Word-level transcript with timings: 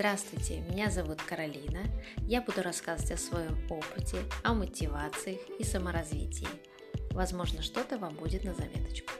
Здравствуйте, 0.00 0.60
меня 0.60 0.88
зовут 0.90 1.20
Каролина. 1.20 1.82
Я 2.26 2.40
буду 2.40 2.62
рассказывать 2.62 3.12
о 3.12 3.18
своем 3.18 3.70
опыте, 3.70 4.24
о 4.42 4.54
мотивациях 4.54 5.38
и 5.58 5.62
саморазвитии. 5.62 6.48
Возможно, 7.10 7.60
что-то 7.60 7.98
вам 7.98 8.14
будет 8.14 8.42
на 8.42 8.54
заметочку. 8.54 9.12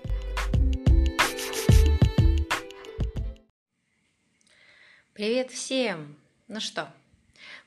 Привет 5.12 5.50
всем! 5.50 6.16
Ну 6.48 6.60
что, 6.60 6.90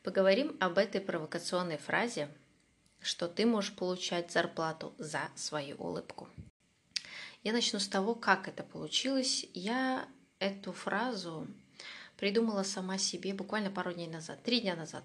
поговорим 0.01 0.57
об 0.59 0.79
этой 0.79 0.99
провокационной 0.99 1.77
фразе, 1.77 2.29
что 2.99 3.27
ты 3.27 3.45
можешь 3.45 3.75
получать 3.75 4.31
зарплату 4.31 4.95
за 4.97 5.29
свою 5.35 5.75
улыбку. 5.75 6.29
Я 7.43 7.53
начну 7.53 7.77
с 7.77 7.87
того, 7.87 8.15
как 8.15 8.47
это 8.47 8.63
получилось. 8.63 9.45
Я 9.53 10.07
эту 10.39 10.71
фразу 10.71 11.47
придумала 12.23 12.63
сама 12.63 12.97
себе 12.97 13.33
буквально 13.33 13.69
пару 13.69 13.91
дней 13.91 14.07
назад, 14.07 14.41
три 14.43 14.61
дня 14.61 14.77
назад. 14.77 15.03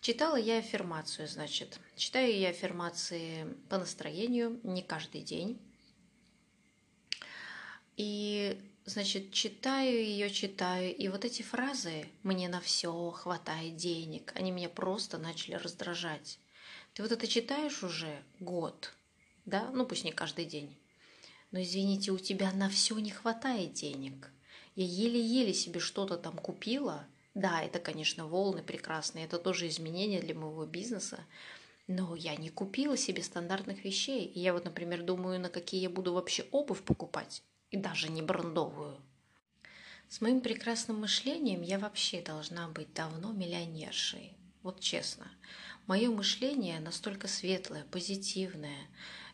Читала 0.00 0.36
я 0.36 0.56
аффирмацию, 0.56 1.28
значит. 1.28 1.78
Читаю 1.94 2.34
я 2.38 2.48
аффирмации 2.48 3.46
по 3.68 3.76
настроению, 3.76 4.58
не 4.62 4.80
каждый 4.80 5.20
день. 5.20 5.60
И, 7.98 8.58
значит, 8.86 9.30
читаю 9.32 9.92
ее, 9.92 10.30
читаю, 10.30 10.96
и 10.96 11.08
вот 11.08 11.26
эти 11.26 11.42
фразы 11.42 12.06
«мне 12.22 12.48
на 12.48 12.62
все 12.62 13.10
хватает 13.10 13.76
денег», 13.76 14.32
они 14.34 14.52
меня 14.52 14.70
просто 14.70 15.18
начали 15.18 15.56
раздражать. 15.56 16.38
Ты 16.94 17.02
вот 17.02 17.12
это 17.12 17.26
читаешь 17.26 17.82
уже 17.82 18.22
год, 18.38 18.94
да, 19.44 19.70
ну 19.74 19.84
пусть 19.84 20.04
не 20.04 20.12
каждый 20.12 20.46
день, 20.46 20.74
но 21.50 21.60
извините, 21.60 22.10
у 22.10 22.18
тебя 22.18 22.52
на 22.52 22.70
все 22.70 22.98
не 22.98 23.10
хватает 23.10 23.74
денег– 23.74 24.32
я 24.76 24.84
еле-еле 24.84 25.52
себе 25.52 25.80
что-то 25.80 26.16
там 26.16 26.36
купила. 26.36 27.06
Да, 27.34 27.62
это, 27.62 27.78
конечно, 27.78 28.26
волны 28.26 28.62
прекрасные, 28.62 29.24
это 29.24 29.38
тоже 29.38 29.68
изменения 29.68 30.20
для 30.20 30.34
моего 30.34 30.66
бизнеса. 30.66 31.24
Но 31.86 32.14
я 32.14 32.36
не 32.36 32.50
купила 32.50 32.96
себе 32.96 33.22
стандартных 33.22 33.84
вещей. 33.84 34.24
И 34.26 34.40
я 34.40 34.52
вот, 34.52 34.64
например, 34.64 35.02
думаю, 35.02 35.40
на 35.40 35.48
какие 35.48 35.80
я 35.80 35.90
буду 35.90 36.12
вообще 36.12 36.46
обувь 36.50 36.82
покупать. 36.82 37.42
И 37.70 37.76
даже 37.76 38.08
не 38.10 38.22
брендовую. 38.22 38.96
С 40.08 40.20
моим 40.20 40.40
прекрасным 40.40 41.00
мышлением 41.00 41.62
я 41.62 41.78
вообще 41.78 42.20
должна 42.20 42.68
быть 42.68 42.92
давно 42.94 43.32
миллионершей. 43.32 44.36
Вот 44.62 44.80
честно. 44.80 45.30
Мое 45.86 46.10
мышление 46.10 46.80
настолько 46.80 47.28
светлое, 47.28 47.84
позитивное, 47.90 48.88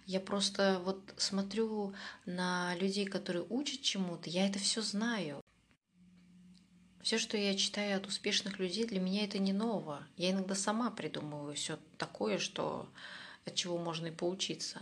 я 0.06 0.20
просто 0.20 0.80
вот 0.84 1.14
смотрю 1.16 1.92
на 2.24 2.74
людей, 2.76 3.06
которые 3.06 3.44
учат 3.48 3.82
чему-то, 3.82 4.30
я 4.30 4.46
это 4.46 4.58
все 4.58 4.80
знаю. 4.80 5.42
Все, 7.02 7.18
что 7.18 7.36
я 7.36 7.56
читаю 7.56 7.96
от 7.96 8.06
успешных 8.06 8.58
людей, 8.58 8.86
для 8.86 9.00
меня 9.00 9.24
это 9.24 9.38
не 9.38 9.52
ново. 9.52 10.06
Я 10.16 10.30
иногда 10.30 10.54
сама 10.54 10.90
придумываю 10.90 11.54
все 11.54 11.78
такое, 11.98 12.38
что 12.38 12.88
от 13.44 13.54
чего 13.54 13.78
можно 13.78 14.06
и 14.06 14.10
поучиться. 14.12 14.80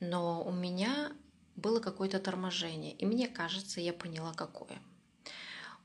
Но 0.00 0.42
у 0.44 0.52
меня 0.52 1.12
было 1.56 1.80
какое-то 1.80 2.18
торможение, 2.18 2.92
и 2.92 3.06
мне 3.06 3.28
кажется, 3.28 3.80
я 3.80 3.92
поняла, 3.92 4.32
какое. 4.34 4.78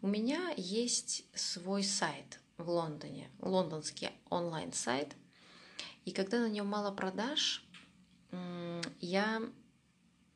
У 0.01 0.07
меня 0.07 0.53
есть 0.57 1.25
свой 1.33 1.83
сайт 1.83 2.39
в 2.57 2.69
Лондоне, 2.69 3.29
лондонский 3.39 4.09
онлайн-сайт, 4.29 5.15
и 6.05 6.11
когда 6.11 6.39
на 6.39 6.49
нем 6.49 6.67
мало 6.67 6.91
продаж, 6.91 7.63
я 8.99 9.41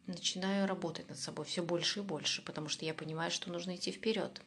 начинаю 0.08 0.68
работать 0.68 1.10
над 1.10 1.18
собой 1.18 1.46
все 1.46 1.64
больше 1.64 2.00
и 2.00 2.04
больше, 2.04 2.42
потому 2.42 2.70
что 2.70 2.86
я 2.86 2.94
понимаю, 2.94 3.32
что 3.32 3.52
нужно 3.52 3.76
идти 3.76 3.92
вперед. 3.92 4.42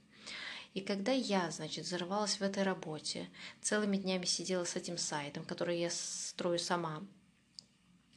И 0.75 0.81
когда 0.83 1.13
я, 1.13 1.51
значит, 1.51 1.87
зарывалась 1.87 2.39
в 2.39 2.43
этой 2.43 2.63
работе, 2.63 3.31
целыми 3.63 3.97
днями 3.97 4.27
сидела 4.27 4.65
с 4.65 4.77
этим 4.77 4.99
сайтом, 4.99 5.45
который 5.45 5.81
я 5.81 5.89
строю 5.91 6.59
сама, 6.59 7.03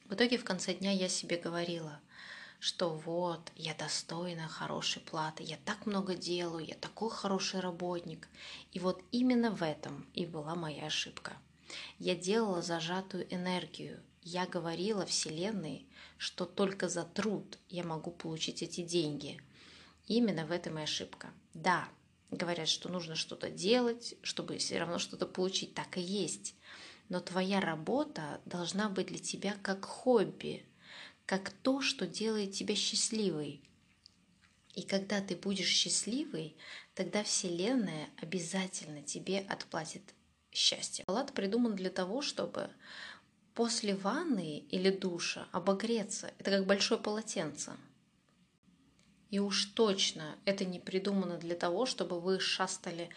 в 0.06 0.14
итоге 0.14 0.38
в 0.38 0.44
конце 0.44 0.74
дня 0.74 0.92
я 0.92 1.08
себе 1.08 1.38
говорила, 1.38 2.02
что 2.60 2.90
вот, 2.90 3.52
я 3.56 3.74
достойна 3.74 4.48
хорошей 4.50 5.02
платы, 5.02 5.44
я 5.44 5.58
так 5.64 5.86
много 5.86 6.16
делаю, 6.16 6.66
я 6.66 6.76
такой 6.76 7.10
хороший 7.10 7.62
работник. 7.62 8.28
И 8.74 8.80
вот 8.80 9.02
именно 9.12 9.52
в 9.52 9.64
этом 9.64 10.06
и 10.14 10.26
была 10.26 10.56
моя 10.56 10.88
ошибка. 10.88 11.38
Я 12.00 12.16
делала 12.16 12.62
зажатую 12.62 13.34
энергию, 13.34 14.04
я 14.22 14.46
говорила 14.46 15.06
Вселенной, 15.06 15.88
что 16.18 16.46
только 16.46 16.90
за 16.90 17.04
труд 17.04 17.58
я 17.70 17.84
могу 17.84 18.12
получить 18.12 18.62
эти 18.62 18.82
деньги. 18.82 19.42
Именно 20.08 20.46
в 20.46 20.52
этом 20.52 20.80
и 20.80 20.84
ошибка. 20.84 21.30
Да, 21.54 21.88
говорят, 22.32 22.68
что 22.68 22.90
нужно 22.90 23.16
что-то 23.16 23.50
делать, 23.50 24.16
чтобы 24.22 24.58
все 24.58 24.80
равно 24.80 25.00
что-то 25.00 25.26
получить. 25.26 25.74
Так 25.74 25.98
и 25.98 26.02
есть. 26.02 26.56
Но 27.10 27.20
твоя 27.20 27.60
работа 27.60 28.42
должна 28.46 28.90
быть 28.90 29.08
для 29.08 29.20
тебя 29.20 29.56
как 29.62 29.86
хобби, 29.86 30.66
как 31.26 31.50
то, 31.50 31.82
что 31.82 32.06
делает 32.06 32.54
тебя 32.54 32.76
счастливой. 32.76 33.62
И 34.76 34.84
когда 34.84 35.20
ты 35.22 35.36
будешь 35.36 35.68
счастливой, 35.68 36.56
тогда 36.94 37.24
Вселенная 37.24 38.10
обязательно 38.22 39.02
тебе 39.02 39.40
отплатит 39.40 40.04
счастье. 40.52 41.06
Палат 41.06 41.34
придуман 41.34 41.76
для 41.76 41.90
того, 41.90 42.22
чтобы 42.22 42.70
после 43.54 43.96
ванны 43.96 44.60
или 44.70 44.90
душа 44.90 45.48
обогреться. 45.52 46.34
Это 46.38 46.52
как 46.52 46.66
большое 46.66 47.00
полотенце. 47.00 47.74
И 49.30 49.40
уж 49.40 49.66
точно 49.66 50.36
это 50.46 50.66
не 50.66 50.80
придумано 50.80 51.38
для 51.38 51.56
того, 51.56 51.86
чтобы 51.86 52.20
вы 52.20 52.40
шастали 52.40 53.10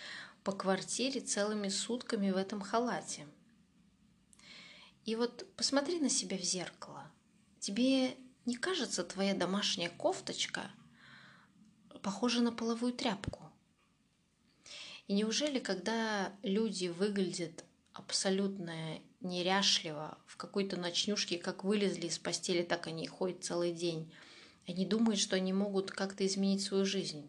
по 0.45 0.53
квартире 0.53 1.21
целыми 1.21 1.69
сутками 1.69 2.31
в 2.31 2.37
этом 2.37 2.61
халате. 2.61 3.27
И 5.05 5.17
вот 5.17 5.47
посмотри 5.57 5.99
на 5.99 6.09
себя 6.09 6.37
в 6.37 6.43
зеркало. 6.43 7.11
Тебе 7.59 8.17
не 8.45 8.57
кажется 8.57 9.05
твоя 9.05 9.35
домашняя 9.35 9.89
кофточка 9.89 10.71
похожа 12.03 12.41
на 12.41 12.53
половую 12.53 12.93
тряпку? 12.93 13.41
И 15.09 15.15
неужели, 15.15 15.59
когда 15.59 16.33
люди 16.43 16.89
выглядят 16.89 17.65
абсолютно 17.93 18.99
неряшливо, 19.25 20.19
в 20.27 20.37
какой-то 20.37 20.77
ночнушке, 20.77 21.39
как 21.39 21.65
вылезли 21.65 22.07
из 22.07 22.19
постели, 22.19 22.63
так 22.63 22.87
они 22.87 23.07
ходят 23.07 23.45
целый 23.45 23.73
день. 23.73 24.13
Они 24.67 24.87
думают, 24.87 25.19
что 25.19 25.37
они 25.37 25.53
могут 25.53 25.91
как-то 25.91 26.27
изменить 26.27 26.63
свою 26.63 26.85
жизнь. 26.85 27.29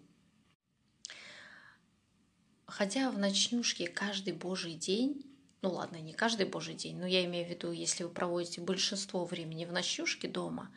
Хотя 2.65 3.11
в 3.11 3.17
ночнушке 3.17 3.87
каждый 3.87 4.33
божий 4.33 4.73
день, 4.73 5.25
ну 5.61 5.71
ладно, 5.71 5.97
не 5.97 6.13
каждый 6.13 6.45
божий 6.45 6.75
день, 6.75 6.97
но 6.97 7.05
я 7.05 7.23
имею 7.25 7.47
в 7.47 7.49
виду, 7.49 7.71
если 7.71 8.03
вы 8.03 8.09
проводите 8.09 8.61
большинство 8.61 9.25
времени 9.25 9.65
в 9.65 9.71
ночнушке 9.71 10.27
дома, 10.27 10.71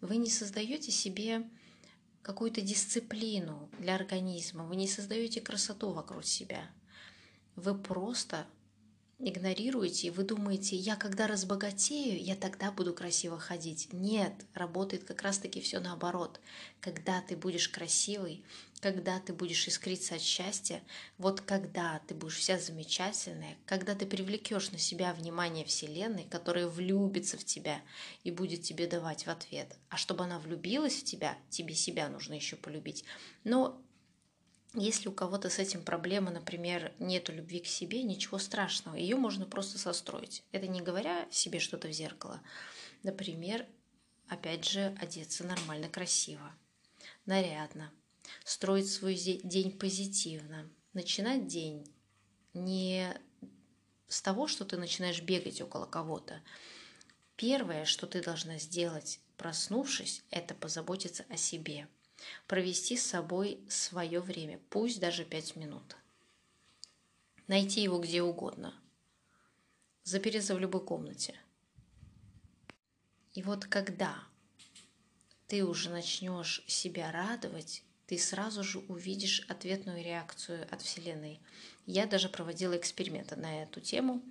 вы 0.00 0.16
не 0.16 0.30
создаете 0.30 0.90
себе 0.90 1.48
какую-то 2.22 2.60
дисциплину 2.60 3.70
для 3.78 3.94
организма, 3.94 4.64
вы 4.64 4.76
не 4.76 4.86
создаете 4.86 5.40
красоту 5.40 5.90
вокруг 5.90 6.24
себя. 6.24 6.70
Вы 7.56 7.74
просто 7.74 8.46
игнорируете, 9.18 10.08
и 10.08 10.10
вы 10.10 10.22
думаете, 10.22 10.76
я 10.76 10.94
когда 10.96 11.26
разбогатею, 11.26 12.22
я 12.22 12.36
тогда 12.36 12.70
буду 12.70 12.94
красиво 12.94 13.38
ходить. 13.38 13.88
Нет, 13.92 14.32
работает 14.54 15.04
как 15.04 15.22
раз-таки 15.22 15.60
все 15.60 15.80
наоборот. 15.80 16.40
Когда 16.80 17.20
ты 17.20 17.36
будешь 17.36 17.68
красивый, 17.68 18.44
когда 18.80 19.18
ты 19.18 19.32
будешь 19.32 19.66
искриться 19.66 20.14
от 20.14 20.20
счастья, 20.20 20.82
вот 21.18 21.40
когда 21.40 22.00
ты 22.06 22.14
будешь 22.14 22.36
вся 22.36 22.58
замечательная, 22.58 23.56
когда 23.66 23.96
ты 23.96 24.06
привлекешь 24.06 24.70
на 24.70 24.78
себя 24.78 25.12
внимание 25.12 25.64
Вселенной, 25.64 26.26
которая 26.30 26.68
влюбится 26.68 27.36
в 27.36 27.44
тебя 27.44 27.80
и 28.22 28.30
будет 28.30 28.62
тебе 28.62 28.86
давать 28.86 29.26
в 29.26 29.30
ответ. 29.30 29.76
А 29.88 29.96
чтобы 29.96 30.24
она 30.24 30.38
влюбилась 30.38 30.94
в 30.94 31.04
тебя, 31.04 31.36
тебе 31.50 31.74
себя 31.74 32.08
нужно 32.08 32.34
еще 32.34 32.54
полюбить. 32.54 33.04
Но 33.42 33.82
если 34.74 35.08
у 35.08 35.12
кого-то 35.12 35.48
с 35.48 35.58
этим 35.58 35.82
проблема, 35.82 36.30
например, 36.30 36.92
нету 36.98 37.32
любви 37.32 37.60
к 37.60 37.66
себе, 37.66 38.02
ничего 38.02 38.38
страшного, 38.38 38.96
ее 38.96 39.16
можно 39.16 39.46
просто 39.46 39.78
состроить. 39.78 40.44
Это 40.52 40.66
не 40.66 40.82
говоря 40.82 41.26
себе 41.30 41.58
что-то 41.58 41.88
в 41.88 41.92
зеркало. 41.92 42.42
Например, 43.02 43.66
опять 44.28 44.68
же, 44.68 44.94
одеться 45.00 45.44
нормально, 45.44 45.88
красиво, 45.88 46.54
нарядно, 47.24 47.90
строить 48.44 48.90
свой 48.90 49.14
день 49.14 49.72
позитивно, 49.72 50.68
начинать 50.92 51.46
день 51.46 51.90
не 52.52 53.14
с 54.08 54.20
того, 54.20 54.48
что 54.48 54.64
ты 54.64 54.76
начинаешь 54.76 55.22
бегать 55.22 55.62
около 55.62 55.86
кого-то. 55.86 56.42
Первое, 57.36 57.84
что 57.84 58.06
ты 58.06 58.22
должна 58.22 58.58
сделать, 58.58 59.20
проснувшись, 59.36 60.24
это 60.30 60.54
позаботиться 60.54 61.24
о 61.30 61.38
себе– 61.38 61.88
провести 62.46 62.96
с 62.96 63.06
собой 63.06 63.60
свое 63.68 64.20
время, 64.20 64.60
пусть 64.70 65.00
даже 65.00 65.24
пять 65.24 65.56
минут. 65.56 65.96
Найти 67.46 67.82
его 67.82 67.98
где 67.98 68.22
угодно. 68.22 68.74
Запереться 70.04 70.54
в 70.54 70.58
любой 70.58 70.84
комнате. 70.84 71.34
И 73.34 73.42
вот 73.42 73.66
когда 73.66 74.22
ты 75.46 75.64
уже 75.64 75.90
начнешь 75.90 76.62
себя 76.66 77.10
радовать 77.12 77.82
ты 78.08 78.16
сразу 78.16 78.64
же 78.64 78.78
увидишь 78.88 79.44
ответную 79.48 80.02
реакцию 80.02 80.66
от 80.70 80.80
Вселенной. 80.80 81.40
Я 81.84 82.06
даже 82.06 82.30
проводила 82.30 82.74
эксперименты 82.74 83.36
на 83.36 83.62
эту 83.62 83.80
тему. 83.82 84.22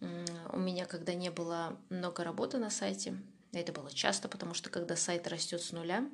У 0.00 0.58
меня, 0.58 0.86
когда 0.86 1.14
не 1.14 1.30
было 1.30 1.78
много 1.88 2.24
работы 2.24 2.58
на 2.58 2.68
сайте, 2.68 3.16
это 3.52 3.72
было 3.72 3.92
часто, 3.92 4.28
потому 4.28 4.54
что 4.54 4.70
когда 4.70 4.96
сайт 4.96 5.28
растет 5.28 5.62
с 5.62 5.70
нуля, 5.70 6.04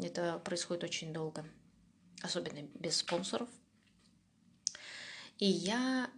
это 0.00 0.38
происходит 0.44 0.84
очень 0.84 1.12
долго, 1.12 1.44
особенно 2.22 2.62
без 2.74 2.96
спонсоров. 2.96 3.48
И 5.38 5.46
я 5.46 6.10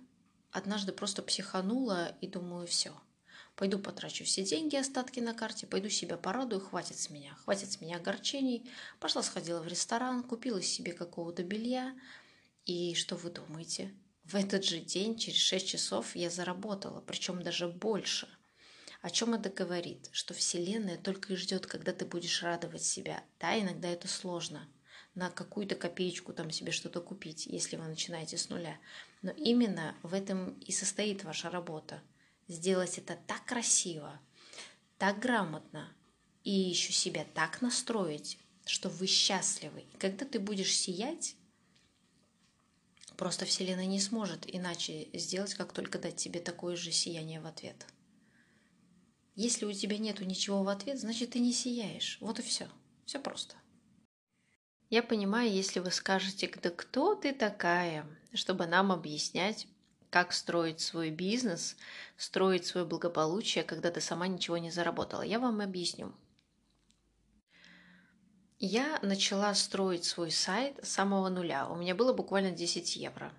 однажды 0.50 0.92
просто 0.92 1.22
психанула 1.22 2.16
и 2.20 2.26
думаю, 2.26 2.66
все, 2.66 2.92
пойду 3.56 3.78
потрачу 3.78 4.24
все 4.24 4.44
деньги, 4.44 4.76
остатки 4.76 5.20
на 5.20 5.34
карте, 5.34 5.66
пойду 5.66 5.88
себя 5.88 6.16
порадую, 6.16 6.60
хватит 6.60 6.98
с 6.98 7.10
меня, 7.10 7.34
хватит 7.44 7.72
с 7.72 7.80
меня 7.80 7.96
огорчений. 7.96 8.68
Пошла, 9.00 9.22
сходила 9.22 9.60
в 9.60 9.66
ресторан, 9.66 10.22
купила 10.22 10.62
себе 10.62 10.92
какого-то 10.92 11.42
белья. 11.42 11.94
И 12.66 12.94
что 12.94 13.16
вы 13.16 13.30
думаете? 13.30 13.94
В 14.24 14.36
этот 14.36 14.64
же 14.64 14.80
день, 14.80 15.18
через 15.18 15.38
6 15.38 15.66
часов, 15.68 16.16
я 16.16 16.30
заработала, 16.30 17.00
причем 17.00 17.42
даже 17.42 17.68
больше. 17.68 18.28
О 19.04 19.10
чем 19.10 19.34
это 19.34 19.50
говорит? 19.50 20.08
Что 20.12 20.32
Вселенная 20.32 20.96
только 20.96 21.34
и 21.34 21.36
ждет, 21.36 21.66
когда 21.66 21.92
ты 21.92 22.06
будешь 22.06 22.42
радовать 22.42 22.82
себя. 22.82 23.22
Да, 23.38 23.60
иногда 23.60 23.86
это 23.90 24.08
сложно. 24.08 24.66
На 25.14 25.28
какую-то 25.28 25.74
копеечку 25.74 26.32
там 26.32 26.50
себе 26.50 26.72
что-то 26.72 27.02
купить, 27.02 27.44
если 27.44 27.76
вы 27.76 27.86
начинаете 27.86 28.38
с 28.38 28.48
нуля. 28.48 28.78
Но 29.20 29.30
именно 29.32 29.94
в 30.02 30.14
этом 30.14 30.58
и 30.60 30.72
состоит 30.72 31.22
ваша 31.22 31.50
работа– 31.50 32.00
сделать 32.48 32.96
это 32.96 33.18
так 33.26 33.44
красиво, 33.44 34.18
так 34.96 35.18
грамотно 35.18 35.92
и 36.42 36.50
еще 36.50 36.94
себя 36.94 37.26
так 37.34 37.60
настроить, 37.60 38.38
что 38.64 38.88
вы 38.88 39.06
счастливы. 39.06 39.80
И 39.80 39.98
когда 39.98 40.24
ты 40.24 40.38
будешь 40.38 40.74
сиять, 40.74 41.36
просто 43.18 43.44
Вселенная 43.44 43.84
не 43.84 44.00
сможет 44.00 44.46
иначе 44.46 45.08
сделать, 45.12 45.52
как 45.52 45.74
только 45.74 45.98
дать 45.98 46.16
тебе 46.16 46.40
такое 46.40 46.74
же 46.74 46.90
сияние 46.90 47.42
в 47.42 47.46
ответ. 47.46 47.86
Если 49.34 49.64
у 49.64 49.72
тебя 49.72 49.98
нету 49.98 50.24
ничего 50.24 50.62
в 50.62 50.68
ответ, 50.68 51.00
значит 51.00 51.30
ты 51.30 51.40
не 51.40 51.52
сияешь. 51.52 52.18
Вот 52.20 52.38
и 52.38 52.42
все. 52.42 52.68
Все 53.04 53.18
просто. 53.18 53.56
Я 54.90 55.02
понимаю, 55.02 55.50
если 55.50 55.80
вы 55.80 55.90
скажете, 55.90 56.50
да 56.62 56.70
кто 56.70 57.14
ты 57.16 57.32
такая, 57.32 58.06
чтобы 58.32 58.66
нам 58.66 58.92
объяснять, 58.92 59.66
как 60.10 60.32
строить 60.32 60.80
свой 60.80 61.10
бизнес, 61.10 61.76
строить 62.16 62.66
свое 62.66 62.86
благополучие, 62.86 63.64
когда 63.64 63.90
ты 63.90 64.00
сама 64.00 64.28
ничего 64.28 64.58
не 64.58 64.70
заработала. 64.70 65.22
Я 65.22 65.40
вам 65.40 65.60
объясню. 65.60 66.14
Я 68.60 69.00
начала 69.02 69.52
строить 69.54 70.04
свой 70.04 70.30
сайт 70.30 70.78
с 70.84 70.90
самого 70.90 71.28
нуля. 71.28 71.68
У 71.68 71.74
меня 71.74 71.96
было 71.96 72.12
буквально 72.12 72.52
10 72.52 72.94
евро. 72.94 73.32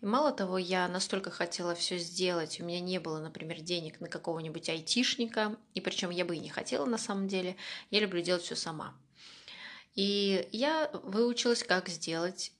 И 0.00 0.06
мало 0.06 0.32
того, 0.32 0.56
я 0.56 0.88
настолько 0.88 1.30
хотела 1.30 1.74
все 1.74 1.98
сделать, 1.98 2.58
у 2.58 2.64
меня 2.64 2.80
не 2.80 2.98
было, 2.98 3.20
например, 3.20 3.60
денег 3.60 4.00
на 4.00 4.08
какого-нибудь 4.08 4.68
айтишника, 4.70 5.56
и 5.74 5.80
причем 5.80 6.10
я 6.10 6.24
бы 6.24 6.36
и 6.36 6.40
не 6.40 6.48
хотела 6.48 6.86
на 6.86 6.96
самом 6.96 7.28
деле, 7.28 7.56
я 7.90 8.00
люблю 8.00 8.22
делать 8.22 8.42
все 8.42 8.56
сама. 8.56 8.94
И 9.94 10.48
я 10.52 10.90
выучилась, 11.04 11.62
как 11.62 11.88
сделать 11.88 12.52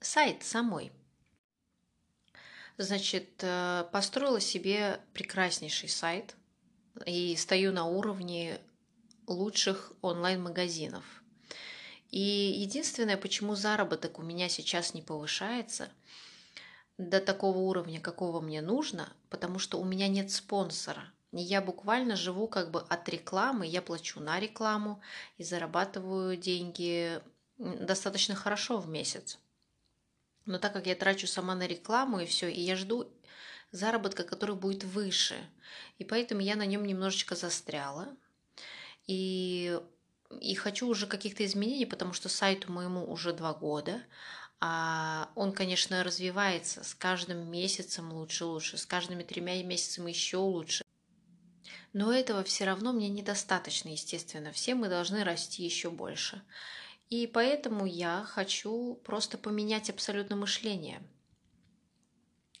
сайт 0.00 0.42
самой. 0.42 0.90
Значит, 2.78 3.28
э, 3.42 3.84
построила 3.92 4.40
себе 4.40 5.00
прекраснейший 5.12 5.88
сайт 5.88 6.34
и 7.04 7.36
стою 7.36 7.72
на 7.72 7.84
уровне 7.86 8.58
лучших 9.26 9.92
онлайн-магазинов. 10.00 11.04
И 12.10 12.20
единственное, 12.20 13.16
почему 13.16 13.54
заработок 13.54 14.18
у 14.18 14.22
меня 14.22 14.48
сейчас 14.48 14.94
не 14.94 15.02
повышается 15.02 15.90
до 16.98 17.20
такого 17.20 17.58
уровня, 17.58 18.00
какого 18.00 18.40
мне 18.40 18.62
нужно, 18.62 19.12
потому 19.28 19.58
что 19.58 19.78
у 19.78 19.84
меня 19.84 20.08
нет 20.08 20.30
спонсора. 20.30 21.12
Я 21.32 21.60
буквально 21.60 22.16
живу 22.16 22.48
как 22.48 22.70
бы 22.70 22.80
от 22.80 23.08
рекламы, 23.08 23.66
я 23.66 23.82
плачу 23.82 24.20
на 24.20 24.40
рекламу 24.40 25.02
и 25.36 25.44
зарабатываю 25.44 26.36
деньги 26.36 27.20
достаточно 27.58 28.34
хорошо 28.34 28.78
в 28.78 28.88
месяц. 28.88 29.38
Но 30.46 30.58
так 30.58 30.72
как 30.72 30.86
я 30.86 30.94
трачу 30.94 31.26
сама 31.26 31.54
на 31.54 31.66
рекламу 31.66 32.20
и 32.20 32.26
все, 32.26 32.48
и 32.48 32.60
я 32.60 32.76
жду 32.76 33.10
заработка, 33.72 34.22
который 34.22 34.54
будет 34.54 34.84
выше. 34.84 35.34
И 35.98 36.04
поэтому 36.04 36.40
я 36.40 36.56
на 36.56 36.64
нем 36.64 36.84
немножечко 36.84 37.34
застряла. 37.34 38.08
И, 39.06 39.78
и 40.40 40.54
хочу 40.54 40.88
уже 40.88 41.06
каких-то 41.06 41.44
изменений, 41.44 41.86
потому 41.86 42.12
что 42.12 42.28
сайту 42.28 42.72
моему 42.72 43.04
уже 43.10 43.32
два 43.32 43.52
года. 43.52 44.00
А 44.60 45.30
он, 45.34 45.52
конечно, 45.52 46.02
развивается 46.02 46.82
с 46.82 46.94
каждым 46.94 47.50
месяцем 47.50 48.12
лучше, 48.12 48.46
лучше, 48.46 48.78
с 48.78 48.86
каждыми 48.86 49.22
тремя 49.22 49.62
месяцами 49.62 50.10
еще 50.10 50.38
лучше. 50.38 50.84
Но 51.92 52.12
этого 52.12 52.42
все 52.44 52.64
равно 52.64 52.92
мне 52.92 53.08
недостаточно, 53.08 53.88
естественно. 53.88 54.52
Все 54.52 54.74
мы 54.74 54.88
должны 54.88 55.24
расти 55.24 55.64
еще 55.64 55.90
больше. 55.90 56.42
И 57.08 57.26
поэтому 57.26 57.86
я 57.86 58.24
хочу 58.26 59.00
просто 59.04 59.38
поменять 59.38 59.90
абсолютно 59.90 60.36
мышление, 60.36 61.02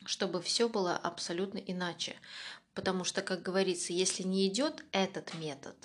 чтобы 0.04 0.40
все 0.40 0.68
было 0.68 0.96
абсолютно 0.96 1.58
иначе. 1.58 2.16
Потому 2.74 3.04
что, 3.04 3.22
как 3.22 3.42
говорится, 3.42 3.92
если 3.92 4.22
не 4.22 4.46
идет 4.46 4.84
этот 4.92 5.34
метод, 5.34 5.76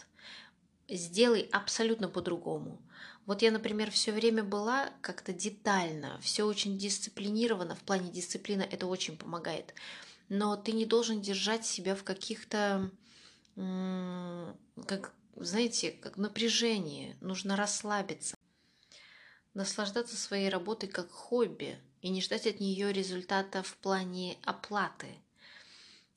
сделай 0.88 1.50
абсолютно 1.52 2.08
по-другому. 2.08 2.82
Вот 3.26 3.42
я, 3.42 3.52
например, 3.52 3.92
все 3.92 4.12
время 4.12 4.44
была 4.44 4.92
как-то 5.02 5.32
детально, 5.32 6.20
все 6.22 6.44
очень 6.44 6.78
дисциплинировано. 6.78 7.76
В 7.76 7.82
плане 7.82 8.12
дисциплины 8.12 8.64
это 8.64 8.88
очень 8.88 9.18
помогает. 9.18 9.74
Но 10.30 10.56
ты 10.56 10.72
не 10.72 10.86
должен 10.86 11.22
держать 11.22 11.66
себя 11.66 11.96
в 11.96 12.04
каких-то, 12.04 12.90
как, 13.56 15.14
знаете, 15.36 15.92
как 15.92 16.18
напряжении. 16.18 17.16
Нужно 17.22 17.56
расслабиться 17.56 18.36
наслаждаться 19.54 20.16
своей 20.16 20.50
работой 20.50 20.88
как 20.88 21.12
хобби 21.12 21.78
и 22.02 22.10
не 22.10 22.22
ждать 22.22 22.48
от 22.48 22.60
нее 22.60 22.94
результата 22.94 23.64
в 23.64 23.76
плане 23.78 24.38
оплаты. 24.44 25.08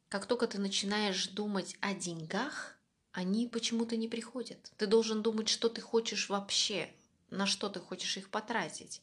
Как 0.09 0.27
только 0.27 0.47
ты 0.47 0.59
начинаешь 0.59 1.27
думать 1.29 1.77
о 1.81 1.95
деньгах, 1.95 2.74
они 3.14 3.46
почему-то 3.46 3.96
не 3.96 4.08
приходят. 4.08 4.72
Ты 4.76 4.87
должен 4.87 5.22
думать, 5.22 5.49
что 5.49 5.69
ты 5.69 5.81
хочешь 5.81 6.28
вообще, 6.28 6.90
на 7.31 7.46
что 7.46 7.69
ты 7.69 7.78
хочешь 7.78 8.16
их 8.16 8.28
потратить, 8.28 9.02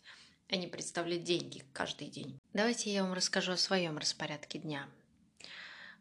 а 0.49 0.57
не 0.57 0.67
представлять 0.67 1.23
деньги 1.23 1.63
каждый 1.71 2.09
день. 2.09 2.37
Давайте 2.53 2.93
я 2.93 3.03
вам 3.03 3.13
расскажу 3.13 3.53
о 3.53 3.57
своем 3.57 3.97
распорядке 3.97 4.59
дня, 4.59 4.87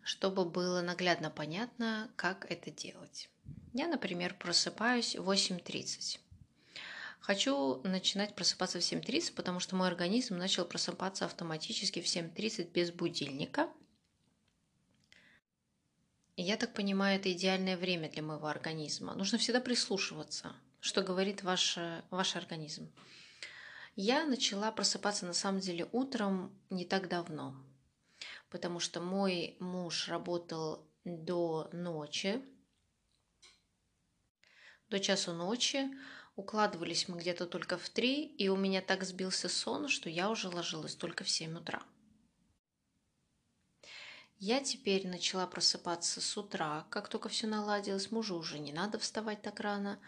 чтобы 0.02 0.45
было 0.45 0.81
наглядно 0.83 1.31
понятно, 1.31 2.11
как 2.17 2.50
это 2.50 2.73
делать. 2.73 3.31
Я, 3.73 3.87
например, 3.87 4.35
просыпаюсь 4.35 5.14
в 5.14 5.31
8.30. 5.31 6.19
Хочу 7.21 7.81
начинать 7.85 8.35
просыпаться 8.35 8.81
в 8.81 8.83
7.30, 8.83 9.35
потому 9.35 9.61
что 9.61 9.76
мой 9.76 9.87
организм 9.87 10.37
начал 10.37 10.64
просыпаться 10.64 11.26
автоматически 11.26 12.00
в 12.00 12.07
7.30 12.07 12.73
без 12.73 12.90
будильника. 12.90 13.69
Я 16.37 16.57
так 16.57 16.73
понимаю, 16.75 17.19
это 17.19 17.33
идеальное 17.33 17.77
время 17.77 18.11
для 18.11 18.23
моего 18.23 18.47
организма. 18.47 19.15
Нужно 19.15 19.39
всегда 19.39 19.61
прислушиваться, 19.61 20.55
что 20.81 21.03
говорит 21.03 21.43
ваш, 21.43 21.79
ваш 22.11 22.37
организм. 22.37 22.91
Я 23.97 24.25
начала 24.25 24.73
просыпаться 24.73 25.27
на 25.27 25.35
самом 25.35 25.61
деле 25.61 25.89
утром 25.93 26.59
не 26.71 26.85
так 26.85 27.09
давно, 27.09 27.55
потому 28.49 28.81
что 28.81 29.01
мой 29.01 29.57
муж 29.61 30.09
работал 30.09 30.87
до 31.05 31.69
ночи, 31.73 32.43
до 34.89 35.01
часу 35.01 35.33
ночи. 35.33 35.91
Укладывались 36.37 37.09
мы 37.09 37.19
где-то 37.19 37.47
только 37.47 37.77
в 37.77 37.89
три, 37.91 38.25
и 38.25 38.49
у 38.49 38.57
меня 38.57 38.81
так 38.81 39.05
сбился 39.05 39.49
сон, 39.49 39.89
что 39.89 40.09
я 40.09 40.31
уже 40.31 40.49
ложилась 40.49 40.95
только 40.95 41.23
в 41.25 41.29
семь 41.29 41.59
утра. 41.59 41.83
Я 44.43 44.61
теперь 44.61 45.07
начала 45.07 45.47
просыпаться 45.47 46.23
с 46.23 46.37
утра, 46.39 46.87
как 46.89 47.11
только 47.11 47.29
все 47.29 47.47
наладилось. 47.47 48.11
Мужу 48.11 48.37
уже 48.37 48.59
не 48.59 48.73
надо 48.73 48.99
вставать 48.99 49.43
так 49.43 49.61
рано, 49.61 49.99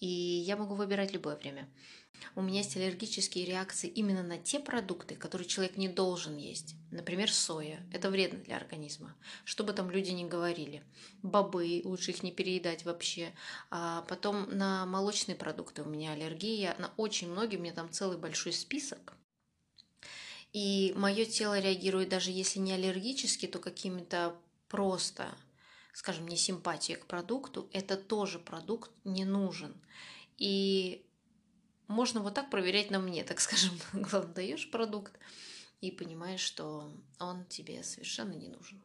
и 0.00 0.06
я 0.06 0.56
могу 0.56 0.74
выбирать 0.74 1.12
любое 1.12 1.36
время. 1.36 1.68
У 2.34 2.40
меня 2.40 2.60
есть 2.60 2.74
аллергические 2.74 3.44
реакции 3.44 3.90
именно 3.90 4.22
на 4.22 4.38
те 4.38 4.60
продукты, 4.60 5.14
которые 5.14 5.46
человек 5.46 5.76
не 5.76 5.90
должен 5.90 6.38
есть. 6.38 6.74
Например, 6.90 7.30
соя. 7.30 7.86
Это 7.92 8.08
вредно 8.08 8.38
для 8.38 8.56
организма. 8.56 9.14
Что 9.44 9.62
бы 9.62 9.74
там 9.74 9.90
люди 9.90 10.10
ни 10.10 10.26
говорили. 10.26 10.82
Бобы, 11.22 11.82
лучше 11.84 12.12
их 12.12 12.22
не 12.22 12.32
переедать 12.32 12.86
вообще. 12.86 13.34
А 13.70 14.06
потом 14.08 14.56
на 14.56 14.86
молочные 14.86 15.36
продукты 15.36 15.82
у 15.82 15.86
меня 15.86 16.12
аллергия. 16.12 16.74
На 16.78 16.94
очень 16.96 17.30
многие, 17.30 17.58
у 17.58 17.60
меня 17.60 17.74
там 17.74 17.92
целый 17.92 18.16
большой 18.16 18.54
список. 18.54 19.12
И 20.56 20.94
мое 20.96 21.26
тело 21.26 21.58
реагирует 21.60 22.08
даже 22.08 22.30
если 22.30 22.60
не 22.60 22.72
аллергически, 22.72 23.44
то 23.44 23.58
какими-то 23.58 24.34
просто, 24.68 25.36
скажем, 25.92 26.26
не 26.26 26.38
симпатией 26.38 26.98
к 26.98 27.04
продукту. 27.04 27.68
Это 27.74 27.98
тоже 27.98 28.38
продукт 28.38 28.90
не 29.04 29.26
нужен. 29.26 29.76
И 30.38 31.04
можно 31.88 32.22
вот 32.22 32.32
так 32.32 32.48
проверять 32.48 32.90
на 32.90 32.98
мне, 32.98 33.22
так 33.22 33.40
скажем. 33.40 33.78
Главное, 33.92 34.32
даешь 34.32 34.70
продукт 34.70 35.12
и 35.82 35.90
понимаешь, 35.90 36.40
что 36.40 36.90
он 37.20 37.44
тебе 37.44 37.82
совершенно 37.82 38.32
не 38.32 38.48
нужен. 38.48 38.82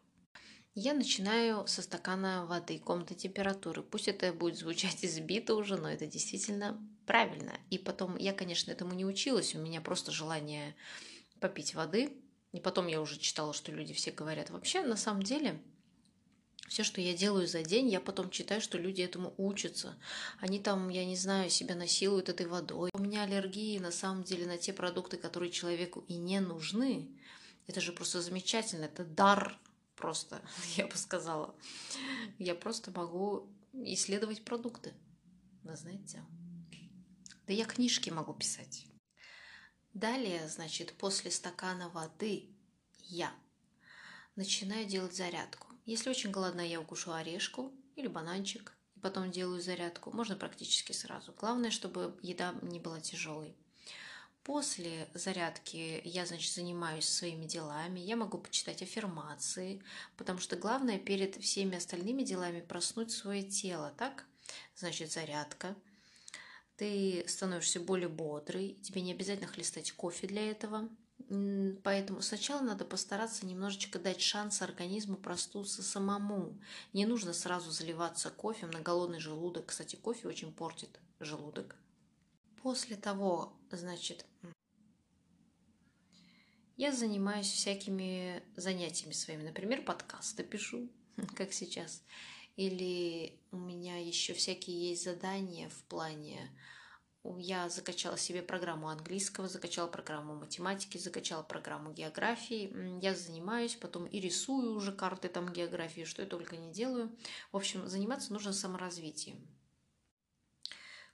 Я 0.75 0.93
начинаю 0.93 1.65
со 1.67 1.81
стакана 1.81 2.45
воды 2.47 2.79
комнатной 2.79 3.15
температуры. 3.15 3.81
Пусть 3.81 4.09
это 4.09 4.33
будет 4.33 4.57
звучать 4.57 5.05
избито 5.05 5.55
уже, 5.55 5.77
но 5.77 5.89
это 5.89 6.05
действительно 6.05 6.85
правильно. 7.05 7.53
И 7.69 7.77
потом, 7.77 8.17
я, 8.17 8.33
конечно, 8.33 8.71
этому 8.71 8.93
не 8.93 9.05
училась, 9.05 9.55
у 9.55 9.59
меня 9.59 9.79
просто 9.79 10.11
желание 10.11 10.75
попить 11.41 11.75
воды. 11.75 12.15
И 12.53 12.59
потом 12.61 12.87
я 12.87 13.01
уже 13.01 13.17
читала, 13.17 13.53
что 13.53 13.71
люди 13.71 13.93
все 13.93 14.11
говорят. 14.11 14.49
Вообще, 14.49 14.81
на 14.83 14.95
самом 14.95 15.23
деле, 15.23 15.61
все, 16.67 16.83
что 16.83 17.01
я 17.01 17.13
делаю 17.13 17.47
за 17.47 17.63
день, 17.63 17.89
я 17.89 17.99
потом 17.99 18.29
читаю, 18.29 18.61
что 18.61 18.77
люди 18.77 19.01
этому 19.01 19.33
учатся. 19.37 19.97
Они 20.39 20.59
там, 20.59 20.87
я 20.87 21.05
не 21.05 21.17
знаю, 21.17 21.49
себя 21.49 21.75
насилуют 21.75 22.29
этой 22.29 22.45
водой. 22.45 22.91
У 22.93 22.99
меня 22.99 23.23
аллергии 23.23 23.77
на 23.79 23.91
самом 23.91 24.23
деле 24.23 24.45
на 24.45 24.57
те 24.57 24.71
продукты, 24.71 25.17
которые 25.17 25.51
человеку 25.51 26.05
и 26.07 26.15
не 26.15 26.39
нужны. 26.39 27.09
Это 27.67 27.81
же 27.81 27.91
просто 27.91 28.21
замечательно, 28.21 28.85
это 28.85 29.03
дар 29.03 29.57
просто, 29.95 30.41
я 30.77 30.87
бы 30.87 30.95
сказала. 30.95 31.55
Я 32.37 32.55
просто 32.55 32.91
могу 32.91 33.47
исследовать 33.73 34.43
продукты. 34.43 34.93
Вы 35.63 35.75
знаете? 35.75 36.23
Да 37.47 37.53
я 37.53 37.65
книжки 37.65 38.09
могу 38.09 38.33
писать. 38.33 38.85
Далее, 39.93 40.47
значит, 40.47 40.93
после 40.93 41.31
стакана 41.31 41.89
воды 41.89 42.49
я 43.09 43.33
начинаю 44.35 44.85
делать 44.85 45.15
зарядку. 45.15 45.67
Если 45.85 46.09
очень 46.09 46.31
голодна, 46.31 46.61
я 46.61 46.79
укушу 46.79 47.11
орешку 47.11 47.73
или 47.95 48.07
бананчик, 48.07 48.73
и 48.95 48.99
потом 48.99 49.31
делаю 49.31 49.61
зарядку. 49.61 50.11
Можно 50.11 50.35
практически 50.37 50.93
сразу. 50.93 51.33
Главное, 51.33 51.71
чтобы 51.71 52.17
еда 52.21 52.55
не 52.61 52.79
была 52.79 53.01
тяжелой. 53.01 53.55
После 54.43 55.07
зарядки 55.13 56.01
я, 56.03 56.25
значит, 56.25 56.51
занимаюсь 56.51 57.07
своими 57.07 57.45
делами, 57.45 57.99
я 57.99 58.15
могу 58.15 58.39
почитать 58.39 58.81
аффирмации, 58.81 59.83
потому 60.17 60.39
что 60.39 60.55
главное 60.55 60.97
перед 60.97 61.35
всеми 61.35 61.77
остальными 61.77 62.23
делами 62.23 62.61
проснуть 62.61 63.11
свое 63.11 63.43
тело, 63.43 63.93
так? 63.97 64.25
Значит, 64.75 65.11
зарядка. 65.11 65.75
Ты 66.81 67.23
становишься 67.27 67.79
более 67.79 68.09
бодрый, 68.09 68.75
тебе 68.81 69.03
не 69.03 69.11
обязательно 69.11 69.45
хлестать 69.45 69.91
кофе 69.91 70.25
для 70.25 70.49
этого. 70.49 70.89
Поэтому 71.83 72.23
сначала 72.23 72.61
надо 72.61 72.85
постараться 72.85 73.45
немножечко 73.45 73.99
дать 73.99 74.19
шанс 74.19 74.63
организму 74.63 75.15
проснуться 75.15 75.83
самому. 75.83 76.59
Не 76.93 77.05
нужно 77.05 77.33
сразу 77.33 77.69
заливаться 77.69 78.31
кофе 78.31 78.65
на 78.65 78.79
голодный 78.79 79.19
желудок. 79.19 79.67
Кстати, 79.67 79.95
кофе 79.95 80.27
очень 80.27 80.51
портит 80.51 80.99
желудок. 81.19 81.75
После 82.63 82.95
того, 82.95 83.53
значит, 83.69 84.25
я 86.77 86.91
занимаюсь 86.91 87.51
всякими 87.51 88.41
занятиями 88.55 89.13
своими. 89.13 89.43
Например, 89.43 89.83
подкасты 89.83 90.43
пишу, 90.43 90.89
как 91.35 91.53
сейчас. 91.53 92.01
Или 92.55 93.39
у 93.51 93.57
меня 93.57 93.97
еще 93.97 94.33
всякие 94.33 94.89
есть 94.89 95.03
задания 95.03 95.69
в 95.69 95.83
плане 95.85 96.51
я 97.23 97.69
закачала 97.69 98.17
себе 98.17 98.41
программу 98.41 98.89
английского, 98.89 99.47
закачала 99.47 99.87
программу 99.87 100.35
математики, 100.35 100.97
закачала 100.97 101.43
программу 101.43 101.93
географии. 101.93 102.99
Я 103.01 103.13
занимаюсь, 103.13 103.75
потом 103.75 104.05
и 104.05 104.19
рисую 104.19 104.73
уже 104.73 104.91
карты 104.91 105.29
там 105.29 105.53
географии, 105.53 106.03
что 106.03 106.23
я 106.23 106.27
только 106.27 106.57
не 106.57 106.71
делаю. 106.71 107.15
В 107.51 107.57
общем, 107.57 107.87
заниматься 107.87 108.33
нужно 108.33 108.53
саморазвитием. 108.53 109.47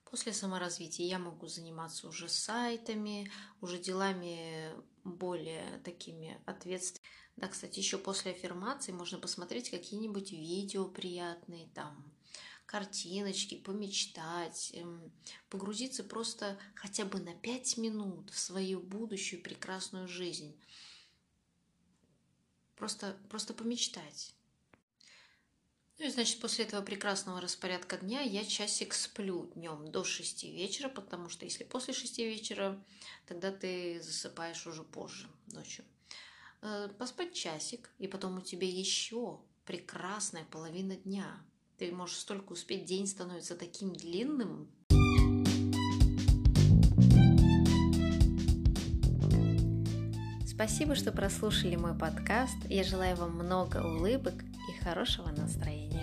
После 0.06 0.32
саморазвития 0.32 1.06
я 1.06 1.20
могу 1.20 1.48
заниматься 1.48 2.08
уже 2.08 2.30
сайтами, 2.30 3.30
уже 3.60 3.78
делами 3.78 4.72
более 5.04 5.80
такими 5.84 6.42
ответственными. 6.46 7.12
Да, 7.38 7.48
кстати, 7.48 7.80
еще 7.80 8.00
после 8.00 8.32
аффирмации 8.32 8.92
можно 8.92 9.20
посмотреть 9.20 9.70
какие-нибудь 9.70 10.32
видео 10.32 10.86
приятные 10.86 11.68
там, 11.76 12.12
картиночки, 12.66 13.56
помечтать, 13.56 14.72
эм, 14.74 15.12
погрузиться 15.50 16.04
просто 16.04 16.58
хотя 16.76 17.06
бы 17.06 17.20
на 17.20 17.36
пять 17.36 17.78
минут 17.78 18.32
в 18.32 18.40
свою 18.40 18.80
будущую 18.82 19.42
прекрасную 19.44 20.08
жизнь. 20.08 20.60
Просто, 22.76 23.18
просто 23.30 23.54
помечтать. 23.54 24.34
Ну 26.00 26.06
и, 26.06 26.10
значит, 26.10 26.40
после 26.40 26.66
этого 26.66 26.82
прекрасного 26.84 27.42
распорядка 27.42 27.98
дня 27.98 28.22
я 28.22 28.46
часик 28.46 28.94
сплю 28.94 29.52
днем 29.56 29.92
до 29.92 30.04
6 30.04 30.52
вечера, 30.52 30.90
потому 30.90 31.30
что 31.30 31.46
если 31.46 31.64
после 31.64 31.94
6 31.94 32.26
вечера, 32.26 32.84
тогда 33.28 33.52
ты 33.52 34.00
засыпаешь 34.02 34.66
уже 34.68 34.84
позже 34.84 35.28
ночью. 35.48 35.86
Э, 36.62 36.90
поспать 36.98 37.34
часик, 37.34 37.92
и 38.00 38.08
потом 38.08 38.38
у 38.38 38.42
тебя 38.42 38.68
еще 38.68 39.40
прекрасная 39.66 40.46
половина 40.46 40.96
дня. 40.96 41.28
Ты 41.78 41.92
можешь 41.92 42.18
столько 42.18 42.54
успеть, 42.54 42.86
день 42.86 43.06
становится 43.06 43.56
таким 43.56 43.94
длинным. 43.94 44.68
Спасибо, 50.48 50.96
что 50.96 51.12
прослушали 51.12 51.76
мой 51.76 51.96
подкаст. 51.96 52.58
Я 52.68 52.84
желаю 52.84 53.16
вам 53.16 53.36
много 53.36 53.78
улыбок 53.78 54.34
и 54.44 54.84
хорошего 54.84 55.30
настроения. 55.30 55.97